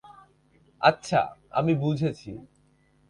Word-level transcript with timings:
আচ্ছা, 0.81 1.21
আমি 1.51 1.73
বুঝেছি। 1.75 2.31